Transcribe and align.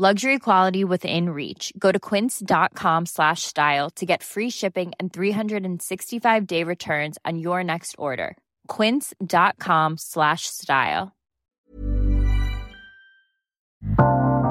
Luxury 0.00 0.38
quality 0.38 0.82
within 0.82 1.28
reach. 1.28 1.74
Go 1.78 1.92
to 1.92 1.98
quince.com 1.98 3.04
slash 3.04 3.42
style 3.42 3.90
to 3.96 4.06
get 4.06 4.22
free 4.22 4.48
shipping 4.48 4.92
and 4.98 5.12
365-day 5.12 6.64
returns 6.64 7.18
on 7.26 7.38
your 7.38 7.62
next 7.62 7.96
order. 7.98 8.38
quince.com 8.66 9.98
slash 9.98 10.46
style. 10.46 11.12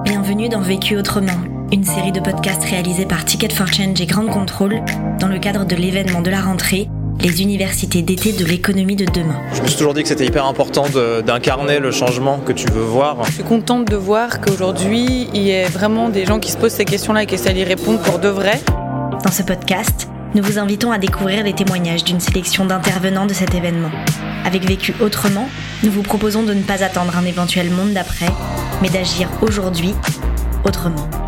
Bienvenue 0.03 0.49
dans 0.49 0.61
Vécu 0.61 0.95
autrement, 0.95 1.67
une 1.71 1.83
série 1.83 2.11
de 2.11 2.19
podcasts 2.19 2.65
réalisés 2.65 3.07
par 3.07 3.25
Ticket 3.25 3.51
for 3.51 3.65
Change 3.65 3.99
et 4.01 4.05
Grand 4.05 4.27
Control 4.27 4.83
dans 5.19 5.29
le 5.29 5.39
cadre 5.39 5.65
de 5.65 5.75
l'événement 5.75 6.21
de 6.21 6.29
la 6.29 6.41
rentrée 6.41 6.89
les 7.21 7.41
universités 7.41 8.01
d'été 8.01 8.31
de 8.31 8.45
l'économie 8.45 8.95
de 8.95 9.05
demain. 9.05 9.41
Je 9.53 9.61
me 9.61 9.67
suis 9.67 9.77
toujours 9.77 9.93
dit 9.93 10.03
que 10.03 10.07
c'était 10.07 10.25
hyper 10.25 10.45
important 10.45 10.85
d'incarner 11.25 11.79
le 11.79 11.91
changement 11.91 12.39
que 12.39 12.53
tu 12.53 12.67
veux 12.67 12.81
voir. 12.81 13.23
Je 13.25 13.33
suis 13.33 13.43
contente 13.43 13.85
de 13.85 13.95
voir 13.95 14.39
qu'aujourd'hui, 14.39 15.27
il 15.33 15.41
y 15.41 15.51
ait 15.51 15.65
vraiment 15.65 16.09
des 16.09 16.25
gens 16.25 16.39
qui 16.39 16.51
se 16.51 16.57
posent 16.57 16.71
ces 16.71 16.85
questions-là 16.85 17.23
et 17.23 17.25
qui 17.25 17.35
essaient 17.35 17.53
d'y 17.53 17.63
répondre 17.65 18.01
pour 18.01 18.19
de 18.19 18.29
vrai. 18.29 18.61
Dans 19.23 19.31
ce 19.31 19.43
podcast, 19.43 20.07
nous 20.33 20.43
vous 20.43 20.59
invitons 20.59 20.91
à 20.91 20.97
découvrir 20.97 21.43
les 21.43 21.53
témoignages 21.53 22.05
d'une 22.05 22.21
sélection 22.21 22.65
d'intervenants 22.65 23.25
de 23.25 23.33
cet 23.33 23.53
événement. 23.53 23.91
Avec 24.45 24.65
Vécu 24.65 24.93
autrement, 25.01 25.49
nous 25.83 25.91
vous 25.91 26.03
proposons 26.03 26.43
de 26.43 26.53
ne 26.53 26.61
pas 26.61 26.83
attendre 26.83 27.17
un 27.17 27.25
éventuel 27.25 27.69
monde 27.69 27.91
d'après, 27.91 28.29
mais 28.81 28.89
d'agir 28.89 29.27
aujourd'hui 29.41 29.93
autrement. 30.63 31.18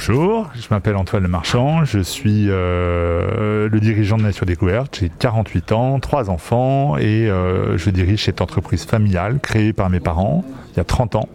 Bonjour, 0.00 0.48
je 0.54 0.68
m'appelle 0.70 0.94
Antoine 0.94 1.24
Le 1.24 1.28
Marchand, 1.28 1.84
je 1.84 1.98
suis 1.98 2.46
euh, 2.50 3.68
le 3.68 3.80
dirigeant 3.80 4.16
de 4.16 4.22
Nature 4.22 4.46
Découverte, 4.46 4.98
j'ai 5.00 5.10
48 5.10 5.72
ans, 5.72 5.98
3 5.98 6.30
enfants 6.30 6.96
et 6.98 7.28
euh, 7.28 7.76
je 7.76 7.90
dirige 7.90 8.26
cette 8.26 8.40
entreprise 8.40 8.84
familiale 8.84 9.40
créée 9.40 9.72
par 9.72 9.90
mes 9.90 9.98
parents 9.98 10.44
il 10.70 10.76
y 10.76 10.80
a 10.80 10.84
30 10.84 11.16
ans 11.16 11.28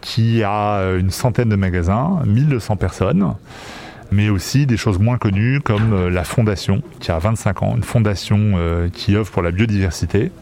qui 0.00 0.42
a 0.42 0.80
une 0.98 1.10
centaine 1.12 1.48
de 1.48 1.54
magasins, 1.54 2.18
1200 2.26 2.74
personnes 2.74 3.34
mais 4.10 4.30
aussi 4.30 4.66
des 4.66 4.76
choses 4.76 4.98
moins 4.98 5.16
connues 5.16 5.60
comme 5.60 5.92
euh, 5.92 6.10
la 6.10 6.24
fondation 6.24 6.82
qui 6.98 7.12
a 7.12 7.20
25 7.20 7.62
ans, 7.62 7.76
une 7.76 7.84
fondation 7.84 8.58
qui 8.92 9.14
œuvre 9.14 9.30
pour 9.30 9.42
la 9.42 9.52
biodiversité 9.52 10.32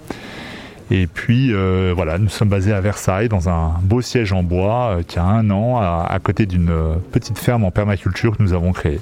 et 0.91 1.07
puis 1.07 1.53
euh, 1.53 1.93
voilà, 1.95 2.19
nous 2.19 2.29
sommes 2.29 2.49
basés 2.49 2.73
à 2.73 2.81
Versailles 2.81 3.29
dans 3.29 3.49
un 3.49 3.75
beau 3.83 4.01
siège 4.01 4.33
en 4.33 4.43
bois 4.43 4.97
euh, 4.99 5.03
qui 5.03 5.19
a 5.19 5.25
un 5.25 5.51
an 5.51 5.79
à, 5.79 6.19
côté 6.23 6.47
d'une 6.47 6.71
euh, 6.71 6.95
petite 7.13 7.39
ferme 7.39 7.65
en 7.65 7.71
permaculture 7.71 8.37
que 8.37 8.43
nous 8.43 8.55
avons 8.55 8.73
créée. 8.73 9.01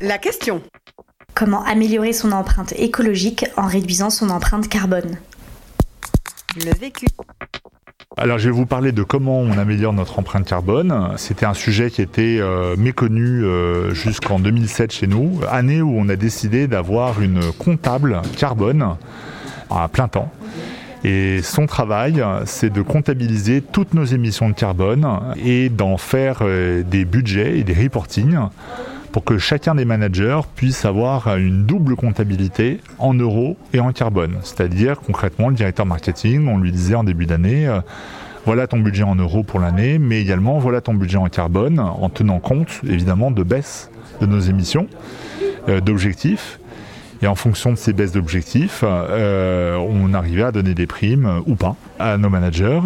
La 0.00 0.18
question. 0.18 0.62
Comment 1.34 1.64
améliorer 1.64 2.12
son 2.12 2.30
empreinte 2.32 2.72
écologique 2.76 3.46
en 3.56 3.66
réduisant 3.66 4.10
son 4.10 4.30
empreinte 4.30 4.68
carbone? 4.68 5.16
Le 6.56 6.78
vécu. 6.78 7.06
Alors 8.18 8.38
je 8.38 8.44
vais 8.44 8.54
vous 8.54 8.66
parler 8.66 8.92
de 8.92 9.02
comment 9.02 9.40
on 9.40 9.56
améliore 9.56 9.94
notre 9.94 10.18
empreinte 10.18 10.46
carbone. 10.46 11.14
C'était 11.16 11.46
un 11.46 11.54
sujet 11.54 11.90
qui 11.90 12.02
était 12.02 12.40
méconnu 12.76 13.42
jusqu'en 13.94 14.38
2007 14.38 14.92
chez 14.92 15.06
nous, 15.06 15.40
année 15.50 15.80
où 15.80 15.94
on 15.96 16.10
a 16.10 16.16
décidé 16.16 16.66
d'avoir 16.66 17.22
une 17.22 17.40
comptable 17.52 18.20
carbone 18.36 18.96
à 19.78 19.88
plein 19.88 20.08
temps. 20.08 20.30
Et 21.04 21.42
son 21.42 21.66
travail, 21.66 22.22
c'est 22.44 22.72
de 22.72 22.80
comptabiliser 22.80 23.60
toutes 23.60 23.92
nos 23.94 24.04
émissions 24.04 24.48
de 24.48 24.54
carbone 24.54 25.06
et 25.44 25.68
d'en 25.68 25.96
faire 25.96 26.38
euh, 26.42 26.84
des 26.84 27.04
budgets 27.04 27.58
et 27.58 27.64
des 27.64 27.74
reportings 27.74 28.38
pour 29.10 29.24
que 29.24 29.36
chacun 29.36 29.74
des 29.74 29.84
managers 29.84 30.40
puisse 30.54 30.84
avoir 30.84 31.36
une 31.36 31.66
double 31.66 31.96
comptabilité 31.96 32.80
en 32.98 33.14
euros 33.14 33.56
et 33.74 33.80
en 33.80 33.92
carbone. 33.92 34.36
C'est-à-dire 34.42 35.00
concrètement, 35.00 35.48
le 35.48 35.54
directeur 35.54 35.86
marketing, 35.86 36.48
on 36.48 36.58
lui 36.58 36.72
disait 36.72 36.94
en 36.94 37.04
début 37.04 37.26
d'année, 37.26 37.66
euh, 37.66 37.80
voilà 38.46 38.66
ton 38.66 38.78
budget 38.78 39.02
en 39.02 39.16
euros 39.16 39.42
pour 39.42 39.60
l'année, 39.60 39.98
mais 39.98 40.20
également 40.20 40.58
voilà 40.58 40.80
ton 40.80 40.94
budget 40.94 41.18
en 41.18 41.28
carbone, 41.28 41.80
en 41.80 42.08
tenant 42.08 42.38
compte 42.38 42.80
évidemment 42.88 43.30
de 43.30 43.42
baisse 43.42 43.90
de 44.20 44.26
nos 44.26 44.40
émissions, 44.40 44.86
euh, 45.68 45.80
d'objectifs 45.80 46.58
et 47.22 47.26
en 47.26 47.34
fonction 47.36 47.70
de 47.70 47.76
ces 47.76 47.92
baisses 47.92 48.12
d'objectifs, 48.12 48.82
euh, 48.84 49.76
on 49.76 50.12
arrivait 50.12 50.42
à 50.42 50.52
donner 50.52 50.74
des 50.74 50.86
primes 50.86 51.42
ou 51.46 51.54
pas 51.54 51.76
à 51.98 52.18
nos 52.18 52.28
managers. 52.28 52.80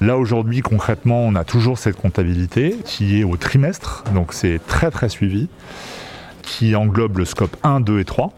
Là 0.00 0.16
aujourd'hui 0.16 0.60
concrètement 0.60 1.20
on 1.24 1.34
a 1.34 1.44
toujours 1.44 1.78
cette 1.78 1.96
comptabilité 1.96 2.76
qui 2.84 3.20
est 3.20 3.24
au 3.24 3.36
trimestre, 3.36 4.04
donc 4.14 4.32
c'est 4.32 4.60
très 4.66 4.90
très 4.90 5.08
suivi, 5.08 5.48
qui 6.42 6.74
englobe 6.74 7.18
le 7.18 7.24
scope 7.24 7.56
1, 7.62 7.80
2 7.80 8.00
et 8.00 8.04
3. 8.04 8.32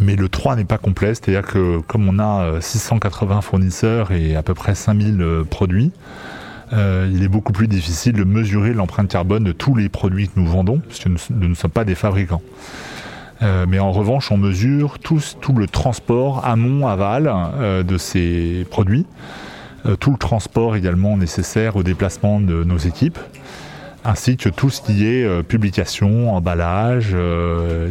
Mais 0.00 0.14
le 0.14 0.28
3 0.28 0.54
n'est 0.54 0.64
pas 0.64 0.78
complet, 0.78 1.14
c'est-à-dire 1.14 1.42
que 1.42 1.80
comme 1.80 2.08
on 2.08 2.20
a 2.20 2.60
680 2.60 3.40
fournisseurs 3.40 4.12
et 4.12 4.36
à 4.36 4.44
peu 4.44 4.54
près 4.54 4.76
5000 4.76 5.20
euh, 5.20 5.42
produits, 5.42 5.90
euh, 6.72 7.10
il 7.12 7.22
est 7.22 7.28
beaucoup 7.28 7.52
plus 7.52 7.66
difficile 7.66 8.12
de 8.12 8.24
mesurer 8.24 8.74
l'empreinte 8.74 9.08
carbone 9.08 9.44
de 9.44 9.52
tous 9.52 9.74
les 9.74 9.88
produits 9.88 10.28
que 10.28 10.38
nous 10.38 10.46
vendons, 10.46 10.78
puisque 10.78 11.06
nous 11.06 11.48
ne 11.48 11.54
sommes 11.54 11.70
pas 11.70 11.84
des 11.84 11.94
fabricants. 11.94 12.42
Euh, 13.42 13.66
mais 13.68 13.78
en 13.78 13.92
revanche, 13.92 14.32
on 14.32 14.36
mesure 14.36 14.98
tout, 14.98 15.20
le 15.56 15.66
transport 15.66 16.44
amont, 16.44 16.86
aval 16.86 17.32
euh, 17.32 17.82
de 17.82 17.98
ces 17.98 18.66
produits, 18.70 19.06
euh, 19.86 19.96
tout 19.96 20.10
le 20.10 20.18
transport 20.18 20.76
également 20.76 21.16
nécessaire 21.16 21.76
au 21.76 21.82
déplacement 21.82 22.40
de 22.40 22.64
nos 22.64 22.78
équipes, 22.78 23.18
ainsi 24.04 24.36
que 24.36 24.48
tout 24.48 24.70
ce 24.70 24.80
qui 24.80 25.06
est 25.06 25.42
publication, 25.42 26.34
emballage, 26.34 27.14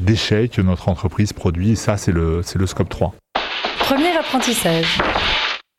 déchets 0.01 0.47
que 0.47 0.61
notre 0.61 0.89
entreprise 0.89 1.33
produit. 1.33 1.71
Et 1.71 1.75
ça, 1.75 1.97
c'est 1.97 2.13
le, 2.13 2.41
le 2.55 2.67
scope 2.67 2.89
3. 2.89 3.13
Premier 3.79 4.17
apprentissage. 4.17 4.99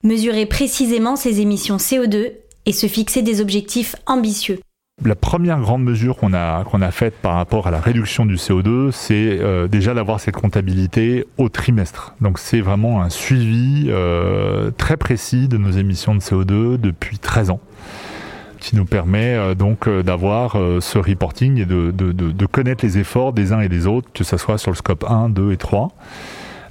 Mesurer 0.04 0.46
précisément 0.46 1.16
ses 1.16 1.40
émissions 1.40 1.78
CO2 1.78 2.32
et 2.66 2.72
se 2.72 2.86
fixer 2.86 3.22
des 3.22 3.40
objectifs 3.40 3.96
ambitieux. 4.06 4.60
La 5.04 5.14
première 5.14 5.60
grande 5.60 5.84
mesure 5.84 6.16
qu'on 6.16 6.32
a, 6.32 6.90
faite 6.90 7.14
par 7.22 7.34
rapport 7.34 7.68
à 7.68 7.70
la 7.70 7.80
réduction 7.80 8.26
du 8.26 8.34
CO2, 8.34 8.90
c'est 8.90 9.38
euh, 9.40 9.68
déjà 9.68 9.94
d'avoir 9.94 10.18
cette 10.18 10.34
comptabilité 10.34 11.24
au 11.36 11.48
trimestre. 11.48 12.14
Donc 12.20 12.40
c'est 12.40 12.60
vraiment 12.60 13.00
un 13.00 13.08
suivi 13.08 13.86
euh, 13.88 14.72
très 14.76 14.96
précis 14.96 15.46
de 15.46 15.56
nos 15.56 15.70
émissions 15.70 16.16
de 16.16 16.20
CO2 16.20 16.80
depuis 16.80 17.18
13 17.18 17.50
ans 17.50 17.60
qui 18.58 18.74
nous 18.74 18.86
permet 18.86 19.36
euh, 19.36 19.54
donc 19.54 19.88
d'avoir 19.88 20.56
ce 20.80 20.98
reporting 20.98 21.58
et 21.58 21.64
de, 21.64 22.46
connaître 22.46 22.84
les 22.84 22.98
efforts 22.98 23.32
des 23.32 23.52
uns 23.52 23.60
et 23.60 23.68
des 23.68 23.86
autres, 23.86 24.08
que 24.12 24.24
ce 24.24 24.36
soit 24.36 24.58
sur 24.58 24.72
le 24.72 24.76
scope 24.76 25.04
1, 25.08 25.28
2 25.28 25.52
et 25.52 25.56
3. 25.56 25.92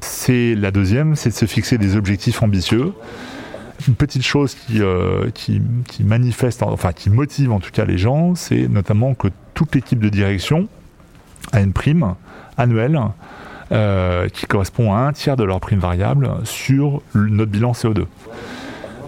C'est 0.01 0.53
la 0.53 0.71
deuxième, 0.71 1.15
c'est 1.15 1.29
de 1.29 1.35
se 1.35 1.45
fixer 1.45 1.77
des 1.77 1.95
objectifs 1.95 2.43
ambitieux 2.43 2.91
une 3.87 3.95
petite 3.95 4.23
chose 4.23 4.55
qui, 4.55 4.81
euh, 4.81 5.29
manifeste, 5.99 6.63
enfin 6.63 6.93
qui 6.93 7.09
motive 7.09 7.51
en 7.51 7.59
tout 7.59 7.71
cas 7.71 7.85
les 7.85 7.97
gens, 7.97 8.35
c'est 8.35 8.67
notamment 8.67 9.13
que 9.13 9.27
toute 9.53 9.75
l'équipe 9.75 9.99
de 9.99 10.09
direction 10.09 10.67
a 11.51 11.61
une 11.61 11.73
prime 11.73 12.15
annuelle 12.57 12.99
euh, 13.71 14.29
qui 14.29 14.45
correspond 14.45 14.93
à 14.93 14.99
un 14.99 15.13
tiers 15.13 15.35
de 15.35 15.43
leur 15.43 15.59
prime 15.59 15.79
variable 15.79 16.29
sur 16.43 17.01
notre 17.13 17.51
bilan 17.51 17.73
CO2. 17.73 18.05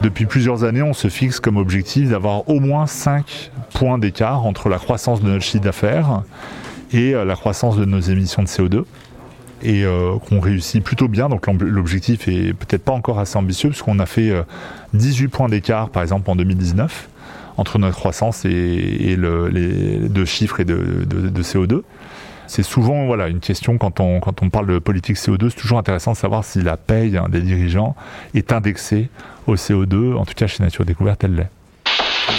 Depuis 0.01 0.25
plusieurs 0.25 0.63
années, 0.63 0.81
on 0.81 0.93
se 0.93 1.09
fixe 1.09 1.39
comme 1.39 1.57
objectif 1.57 2.09
d'avoir 2.09 2.47
au 2.47 2.59
moins 2.59 2.87
5 2.87 3.51
points 3.73 3.97
d'écart 3.97 4.45
entre 4.45 4.69
la 4.69 4.77
croissance 4.77 5.21
de 5.21 5.29
notre 5.29 5.43
chiffre 5.43 5.63
d'affaires 5.63 6.23
et 6.91 7.15
euh, 7.15 7.25
la 7.25 7.35
croissance 7.35 7.75
de 7.75 7.85
nos 7.85 7.99
émissions 7.99 8.43
de 8.43 8.47
CO2 8.47 8.83
et 9.61 9.83
euh, 9.83 10.17
qu'on 10.17 10.39
réussit 10.39 10.83
plutôt 10.83 11.07
bien. 11.07 11.29
Donc 11.29 11.47
l'objectif 11.47 12.27
est 12.27 12.53
peut-être 12.53 12.83
pas 12.83 12.91
encore 12.91 13.19
assez 13.19 13.37
ambitieux 13.37 13.69
puisqu'on 13.69 13.99
a 13.99 14.05
fait 14.05 14.33
18 14.93 15.25
euh, 15.25 15.29
points 15.29 15.49
d'écart 15.49 15.89
par 15.89 16.03
exemple 16.03 16.29
en 16.29 16.35
2019 16.35 17.09
entre 17.57 17.77
notre 17.77 17.97
croissance 17.97 18.45
et, 18.45 19.17
les 19.17 20.09
deux 20.09 20.25
chiffres 20.25 20.61
et 20.61 20.65
de, 20.65 21.43
CO2. 21.43 21.81
C'est 22.47 22.63
souvent 22.63 23.05
voilà, 23.05 23.27
une 23.27 23.41
question 23.41 23.77
quand 23.77 23.99
on, 23.99 24.19
quand 24.21 24.41
on 24.41 24.49
parle 24.49 24.65
de 24.67 24.79
politique 24.79 25.17
CO2, 25.17 25.49
c'est 25.49 25.59
toujours 25.59 25.77
intéressant 25.77 26.13
de 26.13 26.17
savoir 26.17 26.43
si 26.43 26.61
la 26.61 26.77
paye 26.77 27.17
hein, 27.17 27.27
des 27.29 27.41
dirigeants 27.41 27.95
est 28.33 28.53
indexée 28.53 29.09
au 29.45 29.55
CO2. 29.55 30.15
En 30.15 30.25
tout 30.25 30.33
cas, 30.35 30.47
chez 30.47 30.63
Nature 30.63 30.85
Découverte, 30.85 31.23
elle 31.25 31.35
l'est. 31.35 31.49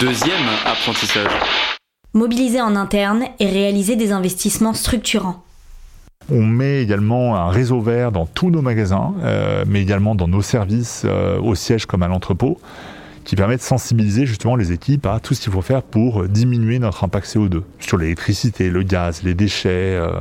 Deuxième 0.01 0.47
apprentissage. 0.65 1.31
Mobiliser 2.13 2.59
en 2.59 2.75
interne 2.75 3.23
et 3.39 3.45
réaliser 3.45 3.95
des 3.95 4.11
investissements 4.11 4.73
structurants. 4.73 5.43
On 6.33 6.43
met 6.43 6.81
également 6.81 7.35
un 7.35 7.49
réseau 7.49 7.81
vert 7.81 8.13
dans 8.13 8.25
tous 8.25 8.49
nos 8.49 8.61
magasins, 8.61 9.13
euh, 9.21 9.65
mais 9.67 9.81
également 9.81 10.15
dans 10.15 10.29
nos 10.29 10.41
services 10.41 11.03
euh, 11.05 11.37
au 11.41 11.55
siège 11.55 11.85
comme 11.85 12.03
à 12.03 12.07
l'entrepôt, 12.07 12.57
qui 13.25 13.35
permet 13.35 13.57
de 13.57 13.61
sensibiliser 13.61 14.25
justement 14.25 14.55
les 14.55 14.71
équipes 14.71 15.05
à 15.07 15.19
tout 15.19 15.33
ce 15.33 15.41
qu'il 15.41 15.51
faut 15.51 15.61
faire 15.61 15.83
pour 15.83 16.29
diminuer 16.29 16.79
notre 16.79 17.03
impact 17.03 17.27
CO2 17.27 17.63
sur 17.79 17.97
l'électricité, 17.97 18.69
le 18.69 18.83
gaz, 18.83 19.23
les 19.23 19.33
déchets. 19.33 19.97
Euh. 19.99 20.11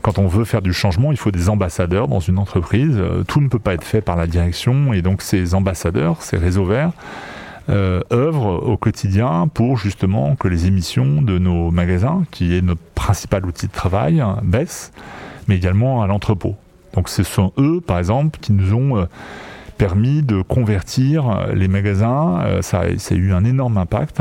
Quand 0.00 0.18
on 0.18 0.26
veut 0.26 0.44
faire 0.44 0.62
du 0.62 0.72
changement, 0.72 1.12
il 1.12 1.18
faut 1.18 1.30
des 1.30 1.50
ambassadeurs 1.50 2.08
dans 2.08 2.18
une 2.18 2.38
entreprise. 2.38 3.00
Tout 3.28 3.40
ne 3.40 3.48
peut 3.48 3.60
pas 3.60 3.74
être 3.74 3.84
fait 3.84 4.00
par 4.00 4.16
la 4.16 4.26
direction 4.26 4.92
et 4.92 5.02
donc 5.02 5.22
ces 5.22 5.54
ambassadeurs, 5.54 6.22
ces 6.22 6.38
réseaux 6.38 6.64
verts, 6.64 6.90
euh, 7.68 8.00
œuvrent 8.12 8.68
au 8.68 8.76
quotidien 8.76 9.48
pour 9.52 9.76
justement 9.76 10.36
que 10.36 10.48
les 10.48 10.66
émissions 10.66 11.22
de 11.22 11.38
nos 11.38 11.70
magasins, 11.70 12.24
qui 12.30 12.56
est 12.56 12.62
notre 12.62 12.80
principal 12.94 13.46
outil 13.46 13.66
de 13.66 13.72
travail, 13.72 14.22
baissent, 14.42 14.92
mais 15.48 15.56
également 15.56 16.02
à 16.02 16.06
l'entrepôt. 16.06 16.56
Donc 16.94 17.08
ce 17.08 17.22
sont 17.22 17.52
eux, 17.58 17.80
par 17.80 17.98
exemple, 17.98 18.38
qui 18.40 18.52
nous 18.52 18.74
ont 18.74 19.06
permis 19.78 20.22
de 20.22 20.42
convertir 20.42 21.46
les 21.54 21.68
magasins. 21.68 22.44
ça, 22.60 22.82
ça 22.98 23.14
a 23.14 23.18
eu 23.18 23.32
un 23.32 23.44
énorme 23.44 23.78
impact 23.78 24.20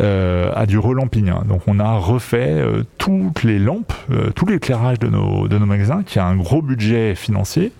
euh, 0.00 0.50
à 0.54 0.64
du 0.64 0.78
relamping. 0.78 1.30
Donc 1.46 1.62
on 1.66 1.78
a 1.78 1.98
refait 1.98 2.54
euh, 2.58 2.84
toutes 2.96 3.42
les 3.42 3.58
lampes, 3.58 3.92
euh, 4.10 4.30
tout 4.30 4.46
l'éclairage 4.46 4.98
de 4.98 5.08
nos, 5.08 5.46
de 5.46 5.58
nos 5.58 5.66
magasins, 5.66 6.02
qui 6.06 6.18
a 6.18 6.24
un 6.24 6.36
gros 6.36 6.62
budget 6.62 7.14
financier. 7.14 7.72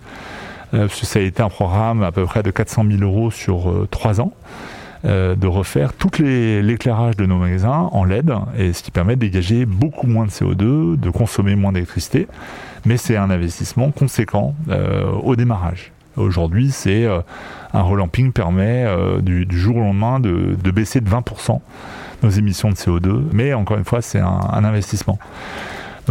Que 0.71 1.05
ça 1.05 1.19
a 1.19 1.21
été 1.21 1.41
un 1.41 1.49
programme 1.49 2.03
à 2.03 2.11
peu 2.11 2.25
près 2.25 2.43
de 2.43 2.51
400 2.51 2.85
000 2.89 3.03
euros 3.03 3.31
sur 3.31 3.87
trois 3.89 4.21
ans. 4.21 4.33
de 5.03 5.47
refaire 5.47 5.93
tout 5.93 6.09
l'éclairage 6.19 7.17
de 7.17 7.25
nos 7.25 7.37
magasins 7.37 7.89
en 7.91 8.03
LED, 8.05 8.31
et 8.57 8.73
ce 8.73 8.83
qui 8.83 8.91
permet 8.91 9.15
de 9.15 9.21
dégager 9.21 9.65
beaucoup 9.65 10.07
moins 10.07 10.25
de 10.25 10.31
CO2, 10.31 10.99
de 10.99 11.09
consommer 11.09 11.55
moins 11.55 11.71
d'électricité, 11.71 12.27
mais 12.85 12.97
c'est 12.97 13.17
un 13.17 13.29
investissement 13.29 13.91
conséquent 13.91 14.53
au 15.23 15.35
démarrage. 15.35 15.91
Aujourd'hui, 16.17 16.71
c'est 16.71 17.07
un 17.73 17.81
relamping 17.81 18.31
permet 18.31 18.85
du, 19.21 19.47
jour 19.49 19.77
au 19.77 19.81
lendemain 19.81 20.19
de, 20.19 20.55
de 20.63 20.71
baisser 20.71 21.01
de 21.01 21.09
20% 21.09 21.59
nos 22.23 22.29
émissions 22.29 22.69
de 22.69 22.75
CO2, 22.75 23.23
mais 23.33 23.53
encore 23.53 23.77
une 23.77 23.85
fois, 23.85 24.01
c'est 24.01 24.19
un, 24.19 24.63
investissement. 24.63 25.17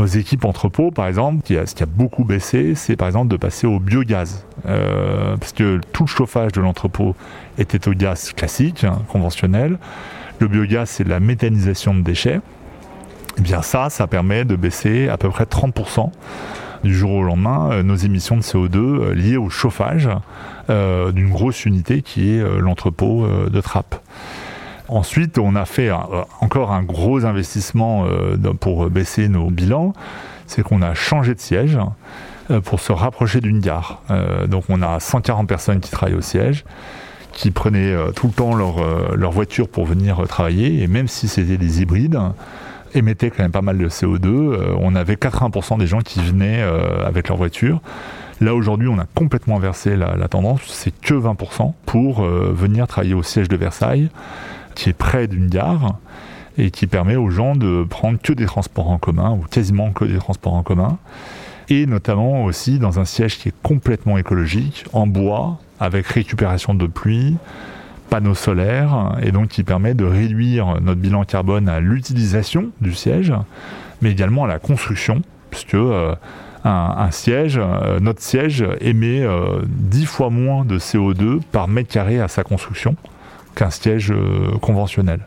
Nos 0.00 0.06
équipes 0.06 0.46
entrepôts, 0.46 0.90
par 0.90 1.06
exemple, 1.08 1.42
ce 1.46 1.74
qui 1.74 1.82
a 1.82 1.86
beaucoup 1.86 2.24
baissé, 2.24 2.74
c'est 2.74 2.96
par 2.96 3.06
exemple 3.06 3.28
de 3.28 3.36
passer 3.36 3.66
au 3.66 3.78
biogaz. 3.78 4.46
Euh, 4.64 5.36
parce 5.36 5.52
que 5.52 5.78
tout 5.92 6.04
le 6.04 6.08
chauffage 6.08 6.52
de 6.52 6.62
l'entrepôt 6.62 7.14
était 7.58 7.86
au 7.86 7.92
gaz 7.92 8.32
classique, 8.32 8.84
hein, 8.84 9.02
conventionnel. 9.08 9.78
Le 10.38 10.48
biogaz, 10.48 10.88
c'est 10.88 11.06
la 11.06 11.20
méthanisation 11.20 11.94
de 11.94 12.00
déchets. 12.00 12.36
Et 12.36 12.40
eh 13.36 13.40
bien 13.42 13.60
ça, 13.60 13.90
ça 13.90 14.06
permet 14.06 14.46
de 14.46 14.56
baisser 14.56 15.10
à 15.10 15.18
peu 15.18 15.28
près 15.28 15.44
30% 15.44 16.10
du 16.82 16.94
jour 16.94 17.10
au 17.10 17.22
lendemain 17.22 17.68
euh, 17.70 17.82
nos 17.82 17.96
émissions 17.96 18.38
de 18.38 18.42
CO2 18.42 18.76
euh, 18.78 19.14
liées 19.14 19.36
au 19.36 19.50
chauffage 19.50 20.08
d'une 20.68 21.30
grosse 21.30 21.66
unité 21.66 22.00
qui 22.00 22.30
est 22.30 22.60
l'entrepôt 22.60 23.26
de 23.26 23.60
Trappes. 23.60 24.00
Ensuite, 24.90 25.38
on 25.38 25.54
a 25.54 25.66
fait 25.66 25.88
encore 26.40 26.72
un 26.72 26.82
gros 26.82 27.24
investissement 27.24 28.06
euh, 28.06 28.36
pour 28.58 28.90
baisser 28.90 29.28
nos 29.28 29.48
bilans, 29.48 29.92
c'est 30.48 30.62
qu'on 30.62 30.82
a 30.82 30.94
changé 30.94 31.32
de 31.32 31.38
siège 31.38 31.78
euh, 32.50 32.60
pour 32.60 32.80
se 32.80 32.90
rapprocher 32.90 33.40
d'une 33.40 33.60
gare. 33.60 34.02
Euh, 34.10 34.48
donc 34.48 34.64
on 34.68 34.82
a 34.82 34.98
140 34.98 35.46
personnes 35.46 35.78
qui 35.78 35.92
travaillent 35.92 36.16
au 36.16 36.20
siège, 36.20 36.64
qui 37.30 37.52
prenaient 37.52 37.94
tout 38.16 38.26
le 38.26 38.32
temps 38.32 38.56
leur, 38.56 39.30
voiture 39.30 39.68
pour 39.68 39.86
venir 39.86 40.26
travailler, 40.26 40.82
et 40.82 40.88
même 40.88 41.06
si 41.06 41.28
c'était 41.28 41.56
des 41.56 41.82
hybrides, 41.82 42.18
émettaient 42.92 43.30
quand 43.30 43.44
même 43.44 43.52
pas 43.52 43.62
mal 43.62 43.78
de 43.78 43.88
CO2. 43.88 44.74
on 44.80 44.96
avait 44.96 45.14
80% 45.14 45.78
des 45.78 45.86
gens 45.86 46.00
qui 46.00 46.18
venaient 46.20 46.62
avec 47.06 47.28
leur 47.28 47.36
voiture. 47.38 47.80
Là 48.40 48.56
aujourd'hui, 48.56 48.88
on 48.88 48.98
a 48.98 49.06
complètement 49.14 49.58
inversé 49.58 49.94
la 49.94 50.26
tendance, 50.26 50.62
c'est 50.66 50.90
que 50.90 51.14
20% 51.14 51.72
pour 51.86 52.22
venir 52.22 52.88
travailler 52.88 53.14
au 53.14 53.22
siège 53.22 53.48
de 53.48 53.56
Versailles 53.56 54.10
qui 54.74 54.90
est 54.90 54.94
près 54.94 55.26
d'une 55.26 55.48
gare 55.48 55.98
et 56.58 56.70
qui 56.70 56.86
permet 56.86 57.16
aux 57.16 57.30
gens 57.30 57.56
de 57.56 57.84
prendre 57.88 58.18
que 58.20 58.32
des 58.32 58.46
transports 58.46 58.90
en 58.90 58.98
commun 58.98 59.32
ou 59.32 59.44
quasiment 59.50 59.92
que 59.92 60.04
des 60.04 60.18
transports 60.18 60.54
en 60.54 60.62
commun. 60.62 60.98
Et 61.68 61.86
notamment 61.86 62.44
aussi 62.44 62.78
dans 62.78 62.98
un 62.98 63.04
siège 63.04 63.38
qui 63.38 63.48
est 63.48 63.54
complètement 63.62 64.18
écologique, 64.18 64.84
en 64.92 65.06
bois, 65.06 65.58
avec 65.78 66.06
récupération 66.06 66.74
de 66.74 66.86
pluie, 66.86 67.36
panneaux 68.10 68.34
solaires, 68.34 69.16
et 69.22 69.30
donc 69.30 69.48
qui 69.48 69.62
permet 69.62 69.94
de 69.94 70.04
réduire 70.04 70.80
notre 70.80 71.00
bilan 71.00 71.24
carbone 71.24 71.68
à 71.68 71.78
l'utilisation 71.78 72.70
du 72.80 72.92
siège, 72.92 73.32
mais 74.02 74.10
également 74.10 74.44
à 74.44 74.48
la 74.48 74.58
construction, 74.58 75.22
puisque 75.50 75.74
euh, 75.74 76.14
un, 76.64 77.10
siège, 77.10 77.58
euh, 77.58 78.00
notre 78.00 78.20
siège 78.20 78.64
émet 78.80 79.22
euh, 79.22 79.62
dix 79.66 80.00
10 80.00 80.06
fois 80.06 80.30
moins 80.30 80.64
de 80.64 80.78
CO2 80.78 81.40
par 81.52 81.68
mètre 81.68 81.88
carré 81.88 82.20
à 82.20 82.28
sa 82.28 82.42
construction 82.42 82.96
qu'un 83.54 83.70
siège 83.70 84.10
euh, 84.10 84.56
conventionnel. 84.60 85.20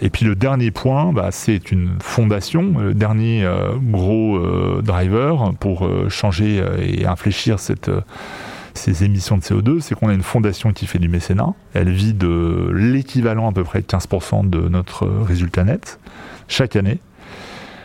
Et 0.00 0.10
puis 0.10 0.24
le 0.24 0.34
dernier 0.34 0.72
point, 0.72 1.12
bah, 1.12 1.28
c'est 1.30 1.70
une 1.70 1.98
fondation, 2.00 2.74
le 2.80 2.94
dernier 2.94 3.44
euh, 3.44 3.74
gros 3.80 4.36
euh, 4.36 4.82
driver 4.82 5.54
pour 5.60 5.88
changer 6.08 6.60
et 6.80 7.06
infléchir 7.06 7.58
ces 7.60 9.04
émissions 9.04 9.36
de 9.38 9.42
CO2, 9.42 9.78
c'est 9.78 9.94
qu'on 9.94 10.08
a 10.08 10.14
une 10.14 10.24
fondation 10.24 10.72
qui 10.72 10.86
fait 10.86 10.98
du 10.98 11.08
mécénat. 11.08 11.54
Elle 11.74 11.90
vit 11.90 12.12
de 12.12 12.72
l'équivalent 12.74 13.48
à 13.48 13.52
peu 13.52 13.62
près 13.62 13.80
de 13.80 13.86
15% 13.86 14.50
de 14.50 14.68
notre 14.68 15.06
résultat 15.06 15.62
net 15.62 16.00
chaque 16.48 16.74
année. 16.74 16.98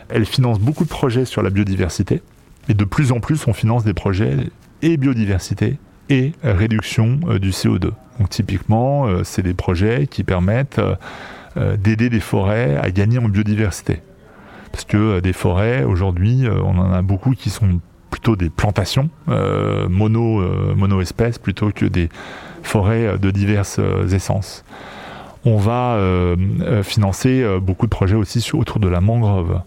Elle 0.08 0.26
finance 0.26 0.58
beaucoup 0.58 0.82
de 0.82 0.88
projets 0.88 1.24
sur 1.24 1.42
la 1.42 1.50
biodiversité. 1.50 2.22
Et 2.68 2.74
de 2.74 2.84
plus 2.84 3.12
en 3.12 3.20
plus, 3.20 3.46
on 3.46 3.52
finance 3.52 3.84
des 3.84 3.94
projets 3.94 4.36
et 4.82 4.96
biodiversité 4.96 5.78
et 6.08 6.32
réduction 6.42 7.18
du 7.40 7.50
CO2. 7.50 7.92
Donc 8.18 8.30
typiquement, 8.30 9.06
euh, 9.06 9.22
c'est 9.24 9.42
des 9.42 9.54
projets 9.54 10.06
qui 10.06 10.24
permettent 10.24 10.78
euh, 10.78 10.94
euh, 11.56 11.76
d'aider 11.76 12.10
des 12.10 12.20
forêts 12.20 12.76
à 12.76 12.90
gagner 12.90 13.18
en 13.18 13.28
biodiversité. 13.28 14.02
Parce 14.72 14.84
que 14.84 15.20
des 15.20 15.32
forêts, 15.32 15.84
aujourd'hui, 15.84 16.46
on 16.48 16.78
en 16.78 16.92
a 16.92 17.00
beaucoup 17.00 17.30
qui 17.30 17.48
sont 17.48 17.80
plutôt 18.10 18.34
des 18.34 18.50
plantations 18.50 19.08
mono, 19.28 20.42
mono 20.74 21.00
espèces 21.00 21.38
plutôt 21.38 21.70
que 21.70 21.86
des 21.86 22.08
forêts 22.64 23.16
de 23.16 23.30
diverses 23.30 23.78
essences. 24.12 24.64
On 25.44 25.58
va 25.58 25.96
financer 26.82 27.46
beaucoup 27.62 27.86
de 27.86 27.90
projets 27.90 28.16
aussi 28.16 28.44
autour 28.52 28.80
de 28.80 28.88
la 28.88 29.00
mangrove, 29.00 29.60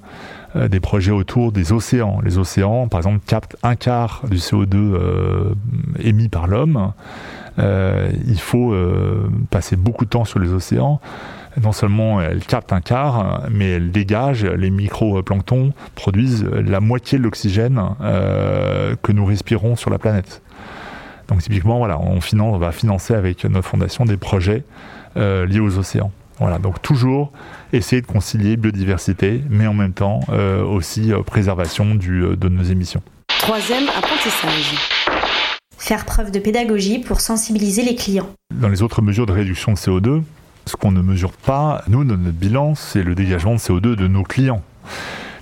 des 0.69 0.79
projets 0.79 1.11
autour 1.11 1.51
des 1.51 1.71
océans. 1.71 2.19
Les 2.23 2.37
océans, 2.37 2.87
par 2.87 2.99
exemple, 2.99 3.19
captent 3.25 3.57
un 3.63 3.75
quart 3.75 4.23
du 4.29 4.37
CO2 4.37 5.55
émis 5.99 6.29
par 6.29 6.47
l'homme. 6.47 6.93
Euh, 7.59 8.11
il 8.27 8.39
faut 8.39 8.71
euh, 8.71 9.29
passer 9.49 9.75
beaucoup 9.75 10.05
de 10.05 10.09
temps 10.09 10.25
sur 10.25 10.39
les 10.39 10.53
océans. 10.53 10.99
Non 11.61 11.71
seulement 11.71 12.21
elles 12.21 12.45
captent 12.45 12.71
un 12.71 12.81
quart, 12.81 13.45
mais 13.49 13.71
elles 13.71 13.91
dégagent, 13.91 14.45
les 14.45 14.69
micro-planctons 14.69 15.73
produisent 15.95 16.43
la 16.43 16.79
moitié 16.79 17.17
de 17.17 17.23
l'oxygène 17.23 17.81
euh, 18.01 18.95
que 19.01 19.11
nous 19.11 19.25
respirons 19.25 19.75
sur 19.75 19.89
la 19.89 19.97
planète. 19.97 20.43
Donc 21.29 21.41
typiquement, 21.41 21.79
voilà, 21.79 21.99
on 21.99 22.19
va 22.57 22.71
financer 22.71 23.15
avec 23.15 23.43
notre 23.45 23.67
fondation 23.67 24.05
des 24.05 24.17
projets 24.17 24.63
liés 25.15 25.59
aux 25.59 25.79
océans. 25.79 26.11
Voilà, 26.39 26.59
donc 26.59 26.81
toujours 26.81 27.31
essayer 27.73 28.01
de 28.01 28.07
concilier 28.07 28.57
biodiversité, 28.57 29.41
mais 29.49 29.65
en 29.67 29.73
même 29.73 29.93
temps 29.93 30.19
aussi 30.69 31.11
préservation 31.25 31.95
du, 31.95 32.35
de 32.35 32.47
nos 32.47 32.63
émissions. 32.63 33.01
Troisième 33.39 33.87
apprentissage 33.89 34.75
faire 35.77 36.05
preuve 36.05 36.31
de 36.31 36.39
pédagogie 36.39 36.99
pour 36.99 37.21
sensibiliser 37.21 37.83
les 37.83 37.95
clients. 37.95 38.27
Dans 38.53 38.67
les 38.67 38.81
autres 38.81 39.01
mesures 39.01 39.25
de 39.25 39.31
réduction 39.31 39.71
de 39.71 39.77
CO2, 39.77 40.21
ce 40.65 40.75
qu'on 40.75 40.91
ne 40.91 41.01
mesure 41.01 41.31
pas, 41.31 41.83
nous, 41.87 42.03
dans 42.03 42.17
notre 42.17 42.37
bilan, 42.37 42.75
c'est 42.75 43.03
le 43.03 43.15
dégagement 43.15 43.53
de 43.53 43.59
CO2 43.59 43.95
de 43.95 44.07
nos 44.07 44.23
clients. 44.23 44.61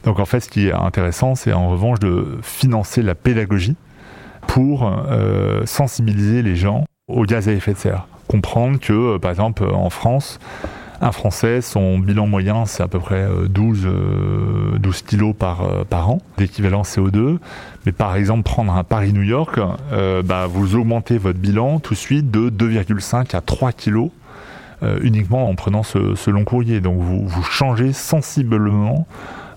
Donc 0.04 0.20
en 0.20 0.25
fait, 0.25 0.42
ce 0.42 0.50
qui 0.50 0.68
est 0.68 0.72
intéressant, 0.72 1.34
c'est 1.34 1.52
en 1.52 1.70
revanche 1.70 2.00
de 2.00 2.38
financer 2.44 3.02
la 3.02 3.16
pédagogie 3.16 3.75
pour 4.46 4.88
euh, 4.88 5.66
sensibiliser 5.66 6.44
les 6.44 6.56
gens 6.56 6.86
au 7.08 7.24
gaz 7.24 7.50
à 7.50 7.54
effet 7.54 7.74
de 7.74 7.80
serre. 7.80 8.08
Comprendre 8.28 8.80
que, 8.80 8.94
euh, 8.94 9.20
par 9.20 9.32
exemple, 9.32 9.64
en 9.64 9.90
France, 9.90 10.40
un 11.02 11.12
Français, 11.12 11.62
son 11.62 12.00
bilan 12.00 12.28
moyen, 12.28 12.66
c'est 12.66 12.84
à 12.84 12.88
peu 12.88 13.00
près 13.00 13.28
12, 13.50 13.82
euh, 13.86 14.78
12 14.80 14.96
euh, 14.96 15.08
kilos 15.08 15.36
par, 15.38 15.62
euh, 15.62 15.84
par 15.84 16.10
an 16.10 16.20
d'équivalent 16.38 16.84
CO2. 16.84 17.38
Mais 17.86 17.92
par 17.92 18.16
exemple, 18.16 18.44
prendre 18.44 18.74
un 18.74 18.84
Paris-New 18.84 19.24
York, 19.24 19.60
bah, 20.24 20.48
vous 20.48 20.75
augmentez 20.75 21.18
votre 21.18 21.40
bilan 21.40 21.80
tout 21.80 21.94
de 21.94 22.00
suite 22.00 22.32
de 22.32 22.50
2,5 22.50 23.36
à 23.36 23.42
3 23.42 23.72
kilos 23.72 24.10
uniquement 25.02 25.50
en 25.50 25.56
prenant 25.56 25.84
ce, 25.84 26.30
long 26.30 26.44
courrier. 26.44 26.82
Donc 26.82 27.00
vous, 27.00 27.44
changez 27.44 27.94
sensiblement 27.94 29.08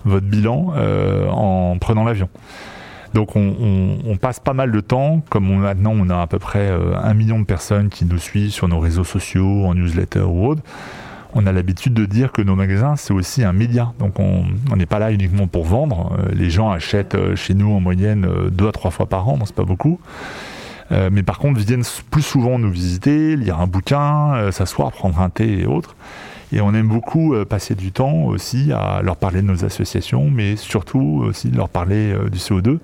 votre 0.05 0.27
bilan 0.27 0.73
en 1.31 1.77
prenant 1.79 2.03
l'avion. 2.03 2.29
Donc 3.15 3.35
on, 3.35 4.17
passe 4.21 4.39
pas 4.39 4.53
mal 4.53 4.71
de 4.71 4.79
temps, 4.79 5.21
comme 5.29 5.57
maintenant 5.57 5.93
on 5.95 6.07
a 6.11 6.21
à 6.21 6.27
peu 6.27 6.37
près 6.37 6.71
un 7.03 7.13
million 7.15 7.39
de 7.39 7.45
personnes 7.45 7.89
qui 7.89 8.05
nous 8.05 8.19
suivent 8.19 8.51
sur 8.51 8.67
nos 8.67 8.79
réseaux 8.79 9.03
sociaux, 9.03 9.65
en 9.65 9.73
newsletter 9.73 10.21
ou 10.21 10.49
autre 10.49 10.61
on 11.33 11.45
a 11.45 11.51
l'habitude 11.51 11.93
de 11.93 12.05
dire 12.05 12.31
que 12.31 12.41
nos 12.41 12.55
magasins, 12.55 12.95
c'est 12.95 13.13
aussi 13.13 13.43
un 13.43 13.53
média. 13.53 13.93
Donc 13.99 14.19
on 14.19 14.75
n'est 14.75 14.85
pas 14.85 14.99
là 14.99 15.11
uniquement 15.11 15.47
pour 15.47 15.65
vendre. 15.65 16.17
Euh, 16.19 16.33
les 16.33 16.49
gens 16.49 16.71
achètent 16.71 17.15
euh, 17.15 17.35
chez 17.35 17.53
nous 17.53 17.71
en 17.71 17.79
moyenne 17.79 18.25
euh, 18.25 18.49
deux 18.49 18.67
à 18.67 18.71
trois 18.71 18.91
fois 18.91 19.05
par 19.05 19.27
an, 19.29 19.37
c'est 19.45 19.55
pas 19.55 19.63
beaucoup. 19.63 19.99
mais 21.11 21.21
par 21.21 21.37
contre 21.37 21.59
viennent 21.59 21.83
plus 22.09 22.23
souvent 22.23 22.57
nous 22.57 22.71
visiter, 22.71 23.35
lire 23.35 23.59
un 23.59 23.67
bouquin, 23.67 24.51
s'asseoir, 24.51 24.91
prendre 24.91 25.21
un 25.21 25.29
thé 25.29 25.59
et 25.59 25.65
autres. 25.67 25.95
Et 26.51 26.61
on 26.61 26.73
aime 26.73 26.87
beaucoup 26.87 27.35
passer 27.45 27.75
du 27.75 27.91
temps 27.91 28.23
aussi 28.23 28.71
à 28.71 29.01
leur 29.03 29.15
parler 29.15 29.43
de 29.43 29.47
nos 29.47 29.63
associations, 29.63 30.31
mais 30.31 30.55
surtout 30.55 31.23
aussi 31.27 31.49
de 31.49 31.57
leur 31.57 31.69
parler 31.69 32.15
du 32.31 32.39
CO2. 32.39 32.79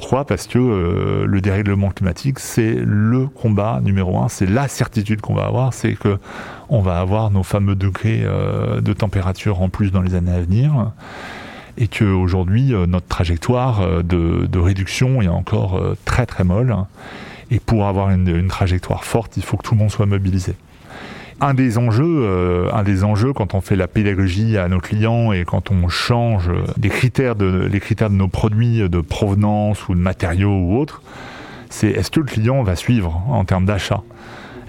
Pourquoi 0.00 0.24
Parce 0.24 0.46
que 0.46 0.58
euh, 0.58 1.26
le 1.26 1.42
dérèglement 1.42 1.90
climatique, 1.90 2.38
c'est 2.38 2.72
le 2.74 3.26
combat 3.26 3.82
numéro 3.84 4.18
un, 4.18 4.30
c'est 4.30 4.46
la 4.46 4.66
certitude 4.66 5.20
qu'on 5.20 5.34
va 5.34 5.44
avoir, 5.44 5.74
c'est 5.74 5.92
que 5.92 6.18
on 6.70 6.80
va 6.80 7.00
avoir 7.00 7.30
nos 7.30 7.42
fameux 7.42 7.74
degrés 7.74 8.22
euh, 8.24 8.80
de 8.80 8.94
température 8.94 9.60
en 9.60 9.68
plus 9.68 9.92
dans 9.92 10.00
les 10.00 10.14
années 10.14 10.32
à 10.32 10.40
venir, 10.40 10.92
et 11.76 11.86
qu'aujourd'hui, 11.86 12.72
euh, 12.72 12.86
notre 12.86 13.08
trajectoire 13.08 14.02
de, 14.02 14.58
réduction 14.58 15.20
est 15.20 15.28
encore 15.28 15.78
très 16.06 16.24
très 16.24 16.44
molle. 16.44 16.74
Et 17.50 17.60
pour 17.60 17.86
avoir 17.86 18.08
une 18.08 18.48
trajectoire 18.48 19.04
forte, 19.04 19.36
il 19.36 19.42
faut 19.42 19.58
que 19.58 19.64
tout 19.64 19.74
le 19.74 19.80
monde 19.80 19.90
soit 19.90 20.06
mobilisé 20.06 20.54
un 21.40 21.54
des 21.54 21.78
enjeux, 21.78 22.04
euh, 22.22 22.70
un 22.72 22.82
des 22.82 23.04
enjeux 23.04 23.32
quand 23.32 23.54
on 23.54 23.60
fait 23.60 23.76
la 23.76 23.88
pédagogie 23.88 24.56
à 24.56 24.68
nos 24.68 24.78
clients 24.78 25.32
et 25.32 25.44
quand 25.44 25.70
on 25.70 25.88
change 25.88 26.50
les 26.80 26.88
critères 26.88 27.36
de, 27.36 27.68
les 27.70 27.80
critères 27.80 28.10
de 28.10 28.14
nos 28.14 28.28
produits 28.28 28.88
de 28.88 29.00
provenance 29.00 29.88
ou 29.88 29.94
de 29.94 30.00
matériaux 30.00 30.56
ou 30.56 30.76
autres, 30.76 31.02
c'est 31.70 31.88
est-ce 31.88 32.10
que 32.10 32.20
le 32.20 32.26
client 32.26 32.62
va 32.62 32.76
suivre 32.76 33.22
en 33.28 33.44
termes 33.44 33.64
d'achat? 33.64 34.02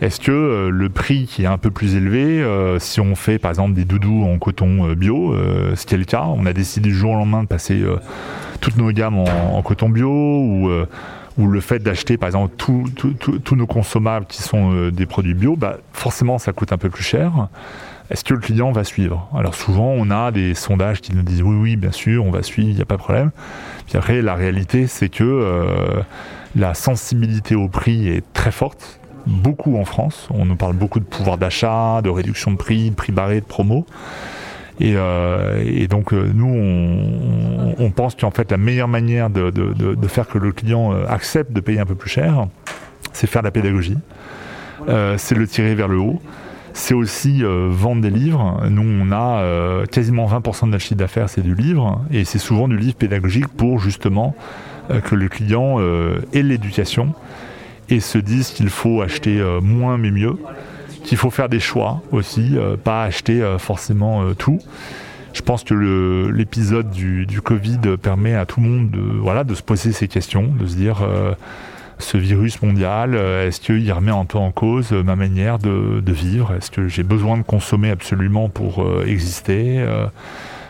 Est-ce 0.01 0.19
que 0.19 0.31
euh, 0.31 0.69
le 0.69 0.89
prix 0.89 1.27
qui 1.27 1.43
est 1.43 1.47
un 1.47 1.57
peu 1.57 1.69
plus 1.69 1.95
élevé, 1.95 2.41
euh, 2.41 2.79
si 2.79 2.99
on 3.01 3.15
fait 3.15 3.37
par 3.37 3.51
exemple 3.51 3.73
des 3.73 3.85
doudous 3.85 4.23
en 4.23 4.37
coton 4.39 4.93
bio, 4.93 5.35
ce 5.75 5.85
qui 5.85 5.95
est 5.95 5.97
le 5.97 6.05
cas, 6.05 6.23
on 6.25 6.45
a 6.45 6.53
décidé 6.53 6.89
du 6.89 6.95
jour 6.95 7.11
au 7.11 7.15
lendemain 7.15 7.43
de 7.43 7.47
passer 7.47 7.83
toutes 8.61 8.77
nos 8.77 8.91
gammes 8.91 9.19
en, 9.19 9.57
en 9.57 9.61
coton 9.61 9.89
bio 9.89 10.09
ou 10.09 10.69
ou 11.37 11.47
le 11.47 11.61
fait 11.61 11.79
d'acheter 11.79 12.17
par 12.17 12.27
exemple 12.27 12.55
tous 12.57 13.55
nos 13.55 13.67
consommables 13.67 14.25
qui 14.25 14.41
sont 14.41 14.73
euh, 14.73 14.91
des 14.91 15.05
produits 15.05 15.33
bio, 15.33 15.55
bah, 15.55 15.77
forcément 15.93 16.37
ça 16.37 16.53
coûte 16.53 16.71
un 16.73 16.77
peu 16.77 16.89
plus 16.89 17.03
cher. 17.03 17.47
Est-ce 18.09 18.25
que 18.25 18.33
le 18.33 18.41
client 18.41 18.71
va 18.71 18.83
suivre? 18.83 19.29
Alors 19.33 19.55
souvent 19.55 19.93
on 19.95 20.11
a 20.11 20.31
des 20.31 20.53
sondages 20.53 20.99
qui 20.99 21.15
nous 21.15 21.23
disent 21.23 21.41
oui 21.41 21.55
oui 21.55 21.75
bien 21.77 21.91
sûr 21.91 22.25
on 22.25 22.31
va 22.31 22.43
suivre, 22.43 22.69
il 22.69 22.75
n'y 22.75 22.81
a 22.81 22.85
pas 22.85 22.97
de 22.97 23.01
problème. 23.01 23.31
Puis 23.87 23.97
après 23.97 24.21
la 24.21 24.35
réalité 24.35 24.87
c'est 24.87 25.09
que 25.09 25.23
euh, 25.23 26.01
la 26.55 26.73
sensibilité 26.73 27.55
au 27.55 27.69
prix 27.69 28.09
est 28.09 28.23
très 28.33 28.51
forte, 28.51 28.99
beaucoup 29.25 29.77
en 29.77 29.85
France. 29.85 30.27
On 30.31 30.45
nous 30.45 30.57
parle 30.57 30.73
beaucoup 30.73 30.99
de 30.99 31.05
pouvoir 31.05 31.37
d'achat, 31.37 32.01
de 32.01 32.09
réduction 32.09 32.51
de 32.51 32.57
prix, 32.57 32.89
de 32.89 32.95
prix 32.95 33.13
barré, 33.13 33.39
de 33.39 33.45
promo. 33.45 33.85
Euh, 34.81 35.63
et, 35.65 35.87
donc 35.87 36.13
euh, 36.13 36.31
nous, 36.33 37.73
on, 37.77 37.91
pense 37.91 38.15
qu'en 38.15 38.31
fait 38.31 38.51
la 38.51 38.57
meilleure 38.57 38.87
manière 38.87 39.29
de, 39.29 39.51
faire 40.07 40.27
que 40.27 40.37
le 40.37 40.51
client 40.51 40.93
euh, 40.93 41.05
accepte 41.07 41.51
de 41.51 41.59
payer 41.59 41.79
un 41.79 41.85
peu 41.85 41.95
plus 41.95 42.09
cher, 42.09 42.47
c'est 43.13 43.27
faire 43.27 43.41
la 43.41 43.51
pédagogie, 43.51 43.97
c'est 45.17 45.35
le 45.35 45.47
tirer 45.47 45.75
vers 45.75 45.87
le 45.87 45.97
haut. 45.97 46.21
C'est 46.73 46.93
aussi 46.93 47.43
vendre 47.43 48.01
des 48.01 48.09
livres. 48.09 48.61
Nous, 48.69 48.81
on 48.81 49.11
a 49.11 49.85
quasiment 49.87 50.25
20% 50.25 50.67
de 50.67 50.71
notre 50.71 50.81
chiffre 50.81 50.95
d'affaires, 50.95 51.29
c'est 51.29 51.41
du 51.41 51.53
livre, 51.53 52.01
et 52.11 52.23
c'est 52.23 52.39
souvent 52.39 52.69
du 52.69 52.77
livre 52.77 52.95
pédagogique 52.95 53.49
pour 53.49 53.79
justement 53.79 54.33
que 55.03 55.15
le 55.15 55.27
client 55.27 55.79
ait 56.31 56.41
l'éducation 56.41 57.13
et 57.89 57.99
se 57.99 58.17
dise 58.17 58.51
qu'il 58.51 58.69
faut 58.69 59.01
acheter 59.01 59.43
moins 59.61 59.97
mais 59.97 60.11
mieux 60.11 60.37
qu'il 61.03 61.17
faut 61.17 61.29
faire 61.29 61.49
des 61.49 61.59
choix 61.59 62.01
aussi, 62.11 62.57
euh, 62.57 62.77
pas 62.77 63.03
acheter 63.03 63.41
euh, 63.41 63.57
forcément 63.57 64.23
euh, 64.23 64.33
tout. 64.33 64.59
Je 65.33 65.41
pense 65.41 65.63
que 65.63 66.29
l'épisode 66.33 66.89
du, 66.91 67.41
Covid 67.41 67.79
permet 68.01 68.35
à 68.35 68.45
tout 68.45 68.59
le 68.59 68.67
monde 68.67 68.91
de, 68.91 68.99
voilà, 68.99 69.43
de 69.45 69.55
se 69.55 69.63
poser 69.63 69.93
ces 69.93 70.09
questions, 70.09 70.47
de 70.47 70.65
se 70.65 70.75
dire 70.75 70.97
ce 71.99 72.17
virus 72.17 72.61
mondial, 72.61 73.15
est-ce 73.15 73.61
qu'il 73.61 73.89
remet 73.93 74.11
un 74.11 74.25
peu 74.25 74.37
en 74.37 74.51
cause 74.51 74.91
ma 74.91 75.15
manière 75.15 75.57
de, 75.57 76.11
vivre? 76.11 76.53
Est-ce 76.53 76.69
que 76.69 76.89
j'ai 76.89 77.03
besoin 77.03 77.37
de 77.37 77.43
consommer 77.43 77.91
absolument 77.91 78.49
pour 78.49 78.85
exister 79.05 79.85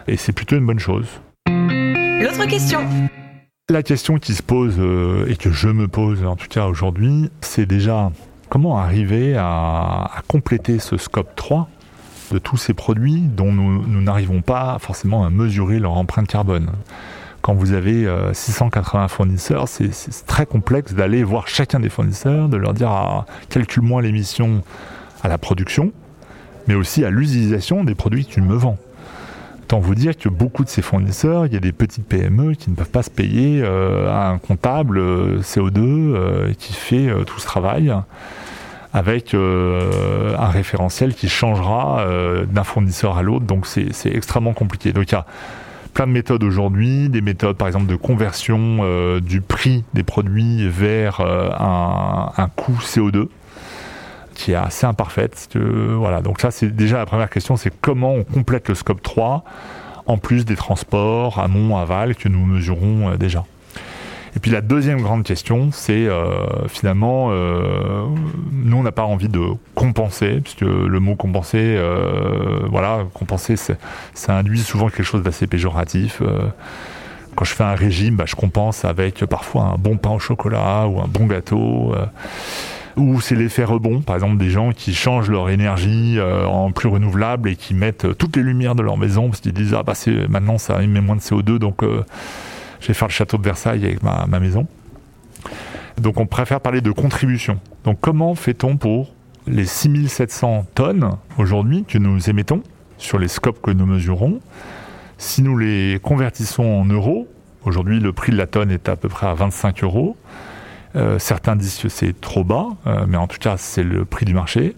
Et 0.07 0.15
c'est 0.15 0.31
plutôt 0.31 0.57
une 0.57 0.67
bonne 0.67 0.77
chose. 0.77 1.07
L'autre 1.47 2.47
question 2.47 2.81
La 3.67 3.81
question 3.81 4.19
qui 4.19 4.35
se 4.35 4.43
pose, 4.43 4.79
et 5.27 5.37
que 5.37 5.49
je 5.49 5.69
me 5.69 5.87
pose 5.87 6.23
en 6.23 6.35
tout 6.35 6.49
cas 6.49 6.67
aujourd'hui, 6.67 7.31
c'est 7.41 7.65
déjà 7.65 8.11
comment 8.51 8.77
arriver 8.77 9.37
à, 9.37 10.11
compléter 10.27 10.77
ce 10.79 10.97
scope 10.97 11.35
3 11.37 11.69
de 12.33 12.37
tous 12.37 12.57
ces 12.57 12.73
produits 12.73 13.21
dont 13.21 13.49
nous 13.53 14.01
n'arrivons 14.01 14.41
pas 14.41 14.77
forcément 14.77 15.23
à 15.23 15.29
mesurer 15.29 15.79
leur 15.79 15.93
empreinte 15.93 16.27
carbone. 16.27 16.69
Quand 17.41 17.53
vous 17.53 17.71
avez 17.71 18.13
680 18.33 19.03
euh, 19.03 19.07
fournisseurs, 19.07 19.69
c'est 19.69 20.25
très 20.27 20.45
complexe 20.45 20.93
d'aller 20.93 21.23
voir 21.23 21.47
chacun 21.47 21.79
des 21.79 21.87
fournisseurs, 21.87 22.49
de 22.49 22.57
leur 22.57 22.73
dire 22.73 22.89
ah, 22.89 23.25
calcule-moi 23.49 24.01
l'émission 24.01 24.63
à 25.23 25.29
la 25.29 25.37
production, 25.37 25.93
mais 26.67 26.75
aussi 26.75 27.05
à 27.05 27.09
l'utilisation 27.09 27.85
des 27.85 27.95
produits 27.95 28.25
que 28.25 28.33
tu 28.33 28.41
me 28.41 28.55
vends. 28.55 28.77
Tant 29.71 29.79
vous 29.79 29.95
dire 29.95 30.17
que 30.17 30.27
beaucoup 30.27 30.65
de 30.65 30.69
ces 30.69 30.81
fournisseurs, 30.81 31.45
il 31.45 31.53
y 31.53 31.55
a 31.55 31.61
des 31.61 31.71
petites 31.71 32.05
PME 32.05 32.55
qui 32.55 32.69
ne 32.69 32.75
peuvent 32.75 32.89
pas 32.89 33.03
se 33.03 33.09
payer 33.09 33.61
euh, 33.63 34.13
un 34.13 34.37
comptable 34.37 34.97
euh, 34.99 35.39
CO2 35.39 36.53
qui 36.55 36.73
fait 36.73 37.09
tout 37.25 37.39
ce 37.39 37.45
travail 37.45 37.93
avec 38.93 39.33
euh, 39.33 40.35
un 40.37 40.49
référentiel 40.49 41.13
qui 41.13 41.29
changera 41.29 42.01
euh, 42.01 42.45
d'un 42.45 42.63
fournisseur 42.63 43.17
à 43.17 43.23
l'autre. 43.23 43.45
Donc 43.45 43.65
c'est 43.65 43.91
extrêmement 44.05 44.53
compliqué. 44.53 44.93
Donc 44.93 45.11
il 45.11 45.13
y 45.13 45.17
a 45.17 45.25
plein 45.93 46.07
de 46.07 46.11
méthodes 46.11 46.43
aujourd'hui, 46.43 47.09
des 47.09 47.21
méthodes 47.21 47.57
par 47.57 47.67
exemple 47.67 47.87
de 47.87 47.95
conversion 47.95 48.79
euh, 48.81 49.19
du 49.19 49.41
prix 49.41 49.83
des 49.93 50.03
produits 50.03 50.67
vers 50.67 51.21
un, 51.21 52.49
coût 52.55 52.77
CO2 52.81 53.27
qui 54.33 54.51
est 54.51 54.55
assez 54.55 54.85
imparfaite. 54.85 55.49
voilà, 55.55 56.21
donc 56.21 56.41
ça 56.41 56.51
c'est 56.51 56.75
déjà 56.75 56.97
la 56.97 57.05
première 57.05 57.29
question, 57.29 57.55
c'est 57.55 57.73
comment 57.81 58.13
on 58.13 58.23
complète 58.23 58.69
le 58.69 58.75
scope 58.75 59.01
3 59.01 59.43
en 60.07 60.17
plus 60.17 60.45
des 60.45 60.55
transports 60.55 61.39
amont, 61.39 61.77
aval 61.77 62.15
que 62.15 62.27
nous 62.27 62.45
mesurons 62.45 63.15
déjà. 63.15 63.45
Et 64.35 64.39
puis 64.39 64.51
la 64.51 64.61
deuxième 64.61 65.01
grande 65.01 65.23
question, 65.23 65.69
c'est 65.73 66.07
euh, 66.07 66.67
finalement, 66.69 67.29
euh, 67.31 68.05
nous 68.51 68.77
on 68.77 68.83
n'a 68.83 68.93
pas 68.93 69.03
envie 69.03 69.27
de 69.27 69.41
compenser, 69.75 70.39
puisque 70.41 70.61
le 70.61 70.99
mot 70.99 71.15
compenser, 71.15 71.75
euh, 71.77 72.61
voilà, 72.69 73.05
compenser, 73.13 73.55
ça 73.57 74.37
induit 74.37 74.61
souvent 74.61 74.87
quelque 74.87 75.03
chose 75.03 75.23
d'assez 75.23 75.47
péjoratif. 75.47 76.21
quand 77.35 77.45
je 77.45 77.53
fais 77.53 77.63
un 77.63 77.75
régime, 77.75 78.15
bah, 78.15 78.25
je 78.25 78.35
compense 78.35 78.85
avec 78.85 79.25
parfois 79.25 79.63
un 79.63 79.77
bon 79.77 79.97
pain 79.97 80.11
au 80.11 80.19
chocolat 80.19 80.87
ou 80.87 81.01
un 81.01 81.07
bon 81.07 81.25
gâteau 81.25 81.93
ou 82.97 83.21
c'est 83.21 83.35
l'effet 83.35 83.63
rebond, 83.63 84.01
par 84.01 84.15
exemple 84.15 84.37
des 84.37 84.49
gens 84.49 84.71
qui 84.71 84.93
changent 84.93 85.29
leur 85.29 85.49
énergie 85.49 86.19
en 86.21 86.71
plus 86.71 86.89
renouvelable 86.89 87.49
et 87.49 87.55
qui 87.55 87.73
mettent 87.73 88.17
toutes 88.17 88.35
les 88.35 88.43
lumières 88.43 88.75
de 88.75 88.81
leur 88.81 88.97
maison 88.97 89.29
parce 89.29 89.39
qu'ils 89.41 89.53
disent 89.53 89.73
ah 89.73 89.83
bah 89.83 89.95
c'est 89.95 90.27
maintenant 90.27 90.57
ça 90.57 90.81
émet 90.83 91.01
moins 91.01 91.15
de 91.15 91.21
CO2 91.21 91.57
donc 91.57 91.83
je 92.81 92.87
vais 92.87 92.93
faire 92.93 93.07
le 93.07 93.13
château 93.13 93.37
de 93.37 93.43
Versailles 93.43 93.85
avec 93.85 94.03
ma, 94.03 94.25
maison. 94.39 94.67
Donc 95.97 96.19
on 96.19 96.25
préfère 96.25 96.59
parler 96.59 96.81
de 96.81 96.91
contribution. 96.91 97.59
Donc 97.85 97.99
comment 98.01 98.35
fait-on 98.35 98.77
pour 98.77 99.13
les 99.47 99.65
6700 99.65 100.65
tonnes 100.73 101.17
aujourd'hui 101.37 101.85
que 101.87 101.97
nous 101.97 102.29
émettons 102.29 102.63
sur 102.97 103.19
les 103.19 103.27
scopes 103.27 103.61
que 103.61 103.71
nous 103.71 103.85
mesurons? 103.85 104.39
Si 105.17 105.43
nous 105.43 105.57
les 105.57 105.99
convertissons 106.01 106.63
en 106.63 106.85
euros, 106.85 107.27
aujourd'hui 107.63 107.99
le 107.99 108.11
prix 108.11 108.31
de 108.31 108.37
la 108.37 108.47
tonne 108.47 108.71
est 108.71 108.89
à 108.89 108.95
peu 108.95 109.09
près 109.09 109.27
à 109.27 109.35
25 109.35 109.83
euros. 109.83 110.17
Euh, 110.95 111.19
certains 111.19 111.55
disent 111.55 111.79
que 111.79 111.89
c'est 111.89 112.19
trop 112.19 112.43
bas, 112.43 112.67
euh, 112.85 113.05
mais 113.07 113.17
en 113.17 113.27
tout 113.27 113.37
cas 113.39 113.55
c'est 113.57 113.83
le 113.83 114.05
prix 114.05 114.25
du 114.25 114.33
marché. 114.33 114.75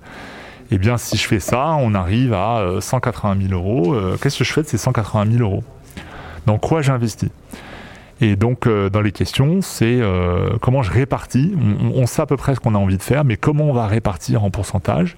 Eh 0.71 0.77
bien 0.77 0.97
si 0.97 1.17
je 1.17 1.27
fais 1.27 1.39
ça, 1.39 1.75
on 1.79 1.93
arrive 1.93 2.33
à 2.33 2.77
180 2.79 3.35
euh, 3.35 3.47
000 3.47 3.53
euros. 3.53 3.95
Qu'est-ce 4.21 4.39
que 4.39 4.43
je 4.43 4.53
fais 4.53 4.63
de 4.63 4.67
ces 4.67 4.77
180 4.77 5.31
000 5.31 5.43
euros? 5.43 5.63
Dans 6.45 6.57
quoi 6.57 6.81
j'investis? 6.81 7.29
Et 8.21 8.35
donc, 8.35 8.69
dans 8.69 9.01
les 9.01 9.11
questions, 9.11 9.61
c'est 9.61 9.99
comment 10.61 10.81
je 10.81 10.91
répartis? 10.91 11.55
On, 11.93 12.05
sait 12.05 12.21
à 12.21 12.25
peu 12.25 12.37
près 12.37 12.55
ce 12.55 12.59
qu'on 12.59 12.73
a 12.73 12.77
envie 12.77 12.97
de 12.97 13.03
faire, 13.03 13.25
mais 13.25 13.35
comment 13.35 13.65
on 13.65 13.73
va 13.73 13.87
répartir 13.87 14.43
en 14.45 14.49
pourcentage? 14.49 15.17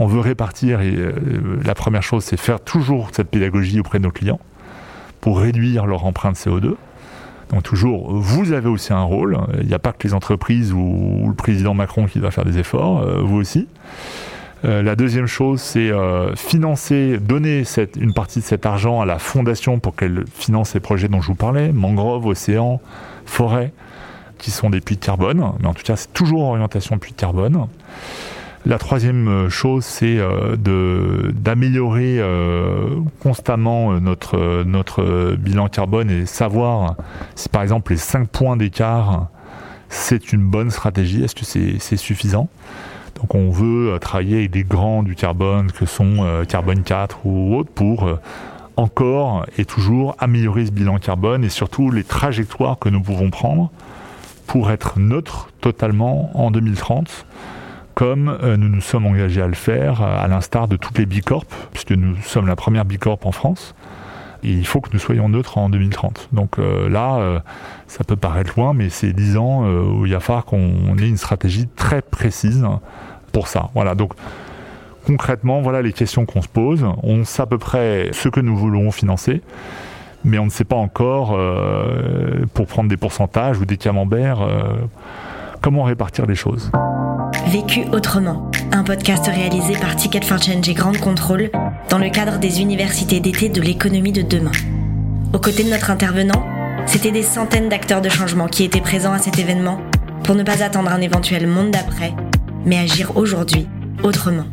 On 0.00 0.06
veut 0.06 0.18
répartir, 0.18 0.80
et 0.80 0.96
la 1.62 1.74
première 1.74 2.02
chose, 2.02 2.24
c'est 2.24 2.38
faire 2.38 2.58
toujours 2.58 3.10
cette 3.12 3.28
pédagogie 3.28 3.78
auprès 3.78 3.98
de 3.98 4.04
nos 4.04 4.10
clients 4.10 4.40
pour 5.20 5.38
réduire 5.38 5.86
leur 5.86 6.06
empreinte 6.06 6.36
CO2. 6.36 6.74
Donc 7.50 7.62
toujours, 7.62 8.12
vous 8.12 8.52
avez 8.52 8.68
aussi 8.68 8.92
un 8.92 9.02
rôle. 9.02 9.38
Il 9.60 9.66
n'y 9.66 9.74
a 9.74 9.78
pas 9.78 9.92
que 9.92 10.06
les 10.06 10.14
entreprises 10.14 10.72
ou, 10.72 11.26
le 11.28 11.34
président 11.34 11.74
Macron 11.74 12.06
qui 12.06 12.20
doit 12.20 12.30
faire 12.30 12.44
des 12.44 12.58
efforts, 12.58 13.04
vous 13.24 13.36
aussi. 13.36 13.66
Euh, 14.64 14.82
la 14.82 14.94
deuxième 14.94 15.26
chose, 15.26 15.60
c'est 15.60 15.90
euh, 15.90 16.34
financer, 16.36 17.18
donner 17.18 17.64
une 17.96 18.12
partie 18.12 18.40
de 18.40 18.44
cet 18.44 18.66
argent 18.66 19.00
à 19.00 19.06
la 19.06 19.18
fondation 19.18 19.78
pour 19.78 19.96
qu'elle 19.96 20.24
finance 20.34 20.74
les 20.74 20.80
projets 20.80 21.08
dont 21.08 21.20
je 21.20 21.28
vous 21.28 21.34
parlais, 21.34 21.72
mangroves, 21.72 22.26
océans, 22.26 22.80
forêts, 23.24 23.72
qui 24.38 24.50
sont 24.50 24.70
des 24.70 24.80
puits 24.80 24.96
de 24.96 25.04
carbone. 25.04 25.52
Mais 25.60 25.66
en 25.66 25.74
tout 25.74 25.82
cas, 25.82 25.96
c'est 25.96 26.12
toujours 26.12 26.42
orientation 26.42 26.98
puits 26.98 27.12
de 27.12 27.16
carbone. 27.16 27.66
La 28.66 28.78
troisième 28.78 29.28
euh, 29.28 29.48
chose, 29.48 29.84
c'est 29.84 30.18
d'améliorer 30.58 32.20
constamment 33.22 34.00
notre, 34.00 34.64
notre 34.64 35.34
bilan 35.36 35.68
carbone 35.68 36.10
et 36.10 36.26
savoir 36.26 36.96
si 37.34 37.48
par 37.48 37.62
exemple 37.62 37.92
les 37.92 37.98
5 37.98 38.28
points 38.28 38.56
d'écart 38.56 39.28
c'est 39.88 40.32
une 40.32 40.42
bonne 40.42 40.70
stratégie 40.70 41.24
Est-ce 41.24 41.34
que 41.34 41.44
c'est 41.44 41.96
suffisant? 41.96 42.48
Donc 43.20 43.34
on 43.34 43.50
veut 43.50 43.98
travailler 43.98 44.38
avec 44.38 44.50
des 44.50 44.62
grands 44.62 45.02
du 45.02 45.14
carbone 45.14 45.72
que 45.72 45.84
sont 45.84 46.44
Carbone 46.48 46.82
4 46.82 47.26
ou 47.26 47.56
autres 47.56 47.70
pour 47.70 48.08
encore 48.76 49.46
et 49.58 49.64
toujours 49.64 50.16
améliorer 50.18 50.66
ce 50.66 50.70
bilan 50.70 50.98
carbone 50.98 51.44
et 51.44 51.48
surtout 51.48 51.90
les 51.90 52.04
trajectoires 52.04 52.78
que 52.78 52.88
nous 52.88 53.00
pouvons 53.00 53.30
prendre 53.30 53.70
pour 54.46 54.70
être 54.70 54.98
neutre 54.98 55.48
totalement 55.60 56.30
en 56.34 56.50
2030 56.50 57.26
comme 58.00 58.38
euh, 58.42 58.56
nous 58.56 58.70
nous 58.70 58.80
sommes 58.80 59.04
engagés 59.04 59.42
à 59.42 59.46
le 59.46 59.52
faire, 59.52 60.00
à 60.00 60.26
l'instar 60.26 60.68
de 60.68 60.76
toutes 60.76 60.96
les 60.96 61.04
Bicorp, 61.04 61.44
puisque 61.70 61.90
nous 61.90 62.16
sommes 62.22 62.46
la 62.46 62.56
première 62.56 62.86
Bicorp 62.86 63.18
en 63.24 63.30
France. 63.30 63.74
Et 64.42 64.52
il 64.52 64.66
faut 64.66 64.80
que 64.80 64.88
nous 64.94 64.98
soyons 64.98 65.28
neutres 65.28 65.58
en 65.58 65.68
2030. 65.68 66.30
Donc 66.32 66.58
euh, 66.58 66.88
là, 66.88 67.16
euh, 67.16 67.40
ça 67.88 68.02
peut 68.02 68.16
paraître 68.16 68.58
loin, 68.58 68.72
mais 68.72 68.88
c'est 68.88 69.12
10 69.12 69.36
ans 69.36 69.66
où 69.66 70.06
il 70.06 70.12
va 70.12 70.20
falloir 70.20 70.46
qu'on 70.46 70.96
ait 70.96 71.10
une 71.10 71.18
stratégie 71.18 71.68
très 71.76 72.00
précise 72.00 72.66
pour 73.32 73.48
ça. 73.48 73.68
Voilà. 73.74 73.94
Donc 73.94 74.14
concrètement, 75.04 75.60
voilà 75.60 75.82
les 75.82 75.92
questions 75.92 76.24
qu'on 76.24 76.40
se 76.40 76.48
pose. 76.48 76.86
On 77.02 77.24
sait 77.24 77.42
à 77.42 77.46
peu 77.46 77.58
près 77.58 78.08
ce 78.12 78.30
que 78.30 78.40
nous 78.40 78.56
voulons 78.56 78.90
financer, 78.92 79.42
mais 80.24 80.38
on 80.38 80.46
ne 80.46 80.50
sait 80.50 80.64
pas 80.64 80.76
encore, 80.76 81.38
pour 82.54 82.66
prendre 82.66 82.88
des 82.88 82.96
pourcentages 82.96 83.58
ou 83.58 83.66
des 83.66 83.76
camemberts, 83.76 84.48
comment 85.60 85.82
répartir 85.82 86.24
les 86.24 86.34
choses. 86.34 86.72
Vécu 87.50 87.84
autrement, 87.92 88.48
un 88.70 88.84
podcast 88.84 89.26
réalisé 89.26 89.72
par 89.72 89.96
Ticket 89.96 90.20
for 90.20 90.40
Change 90.40 90.68
et 90.68 90.72
Grande 90.72 90.98
Contrôle 90.98 91.50
dans 91.88 91.98
le 91.98 92.08
cadre 92.08 92.38
des 92.38 92.60
universités 92.60 93.18
d'été 93.18 93.48
de 93.48 93.60
l'économie 93.60 94.12
de 94.12 94.22
demain. 94.22 94.52
Aux 95.32 95.40
côtés 95.40 95.64
de 95.64 95.70
notre 95.70 95.90
intervenant, 95.90 96.46
c'était 96.86 97.10
des 97.10 97.24
centaines 97.24 97.68
d'acteurs 97.68 98.02
de 98.02 98.08
changement 98.08 98.46
qui 98.46 98.62
étaient 98.62 98.80
présents 98.80 99.14
à 99.14 99.18
cet 99.18 99.40
événement 99.40 99.80
pour 100.22 100.36
ne 100.36 100.44
pas 100.44 100.62
attendre 100.62 100.92
un 100.92 101.00
éventuel 101.00 101.48
monde 101.48 101.72
d'après, 101.72 102.14
mais 102.64 102.78
agir 102.78 103.16
aujourd'hui 103.16 103.66
autrement. 104.04 104.46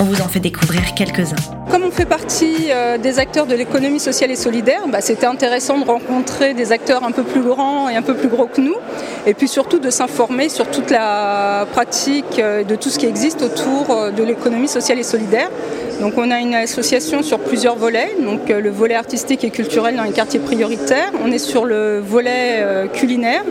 On 0.00 0.04
vous 0.04 0.20
en 0.20 0.28
fait 0.28 0.40
découvrir 0.40 0.94
quelques-uns. 0.94 1.36
Comme 1.70 1.84
on 1.84 1.90
fait 1.92 2.04
partie 2.04 2.70
euh, 2.70 2.98
des 2.98 3.20
acteurs 3.20 3.46
de 3.46 3.54
l'économie 3.54 4.00
sociale 4.00 4.32
et 4.32 4.36
solidaire, 4.36 4.82
bah, 4.88 5.00
c'était 5.00 5.26
intéressant 5.26 5.78
de 5.78 5.84
rencontrer 5.84 6.52
des 6.52 6.72
acteurs 6.72 7.04
un 7.04 7.12
peu 7.12 7.22
plus 7.22 7.42
grands 7.42 7.88
et 7.88 7.94
un 7.94 8.02
peu 8.02 8.14
plus 8.14 8.28
gros 8.28 8.46
que 8.46 8.60
nous, 8.60 8.74
et 9.24 9.34
puis 9.34 9.46
surtout 9.46 9.78
de 9.78 9.90
s'informer 9.90 10.48
sur 10.48 10.68
toute 10.68 10.90
la 10.90 11.66
pratique 11.72 12.40
euh, 12.40 12.64
de 12.64 12.74
tout 12.74 12.90
ce 12.90 12.98
qui 12.98 13.06
existe 13.06 13.42
autour 13.42 13.90
euh, 13.90 14.10
de 14.10 14.24
l'économie 14.24 14.68
sociale 14.68 14.98
et 14.98 15.04
solidaire. 15.04 15.48
Donc 16.04 16.18
on 16.18 16.30
a 16.30 16.38
une 16.38 16.54
association 16.54 17.22
sur 17.22 17.38
plusieurs 17.38 17.76
volets, 17.76 18.14
donc 18.22 18.50
le 18.50 18.68
volet 18.68 18.94
artistique 18.94 19.42
et 19.42 19.48
culturel 19.48 19.96
dans 19.96 20.02
les 20.02 20.12
quartiers 20.12 20.38
prioritaires, 20.38 21.10
on 21.24 21.32
est 21.32 21.38
sur 21.38 21.64
le 21.64 21.98
volet 21.98 22.62
culinaire, 22.92 23.42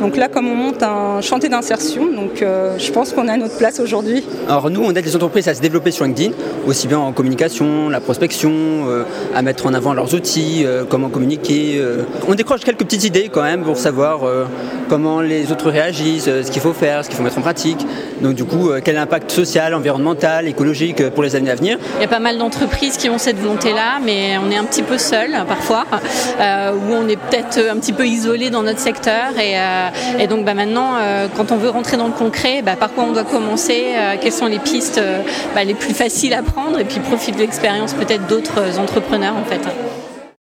donc 0.00 0.16
là, 0.16 0.28
comme 0.28 0.46
on 0.46 0.54
monte 0.54 0.82
un 0.84 1.20
chantier 1.20 1.48
d'insertion, 1.48 2.06
donc 2.06 2.40
euh, 2.40 2.78
je 2.78 2.92
pense 2.92 3.12
qu'on 3.12 3.26
a 3.26 3.36
notre 3.36 3.56
place 3.56 3.80
aujourd'hui. 3.80 4.24
Alors 4.48 4.70
nous, 4.70 4.82
on 4.84 4.90
aide 4.90 5.04
les 5.04 5.16
entreprises 5.16 5.48
à 5.48 5.54
se 5.54 5.60
développer 5.60 5.90
sur 5.90 6.04
LinkedIn, 6.04 6.32
aussi 6.68 6.86
bien 6.86 7.00
en 7.00 7.12
communication, 7.12 7.88
la 7.88 7.98
prospection, 7.98 8.52
euh, 8.52 9.02
à 9.34 9.42
mettre 9.42 9.66
en 9.66 9.74
avant 9.74 9.94
leurs 9.94 10.14
outils, 10.14 10.62
euh, 10.64 10.84
comment 10.88 11.08
communiquer. 11.08 11.82
On 12.28 12.34
décroche 12.34 12.60
quelques 12.60 12.84
petites 12.84 13.04
idées 13.04 13.28
quand 13.32 13.42
même 13.42 13.62
pour 13.62 13.76
savoir 13.76 14.20
comment 14.88 15.20
les 15.20 15.50
autres 15.50 15.70
réagissent, 15.70 16.24
ce 16.24 16.50
qu'il 16.50 16.60
faut 16.60 16.72
faire, 16.72 17.04
ce 17.04 17.08
qu'il 17.08 17.16
faut 17.16 17.22
mettre 17.22 17.38
en 17.38 17.42
pratique. 17.42 17.84
Donc 18.20 18.34
du 18.34 18.44
coup, 18.44 18.70
quel 18.84 18.96
impact 18.96 19.30
social, 19.30 19.74
environnemental, 19.74 20.46
écologique 20.46 21.08
pour 21.10 21.22
les 21.22 21.36
années 21.36 21.50
à 21.50 21.54
venir. 21.54 21.78
Il 21.96 22.02
y 22.02 22.04
a 22.04 22.08
pas 22.08 22.18
mal 22.18 22.38
d'entreprises 22.38 22.96
qui 22.96 23.08
ont 23.10 23.18
cette 23.18 23.38
volonté-là, 23.38 23.98
mais 24.02 24.38
on 24.38 24.50
est 24.50 24.56
un 24.56 24.64
petit 24.64 24.82
peu 24.82 24.98
seul 24.98 25.36
parfois, 25.46 25.84
où 26.38 26.92
on 26.92 27.08
est 27.08 27.16
peut-être 27.16 27.58
un 27.70 27.76
petit 27.76 27.92
peu 27.92 28.06
isolé 28.06 28.50
dans 28.50 28.62
notre 28.62 28.80
secteur 28.80 29.38
et 29.38 29.56
et 30.18 30.26
donc 30.26 30.44
bah, 30.44 30.54
maintenant, 30.54 30.96
euh, 31.00 31.28
quand 31.36 31.52
on 31.52 31.56
veut 31.56 31.70
rentrer 31.70 31.96
dans 31.96 32.06
le 32.06 32.12
concret, 32.12 32.62
bah, 32.62 32.76
par 32.76 32.92
quoi 32.92 33.04
on 33.04 33.12
doit 33.12 33.24
commencer, 33.24 33.92
euh, 33.96 34.14
quelles 34.20 34.32
sont 34.32 34.46
les 34.46 34.58
pistes 34.58 34.98
euh, 34.98 35.22
bah, 35.54 35.64
les 35.64 35.74
plus 35.74 35.94
faciles 35.94 36.34
à 36.34 36.42
prendre 36.42 36.78
et 36.78 36.84
puis 36.84 37.00
profiter 37.00 37.32
de 37.32 37.38
l'expérience 37.38 37.92
peut-être 37.94 38.26
d'autres 38.26 38.78
entrepreneurs 38.78 39.36
en 39.36 39.44
fait. 39.44 39.60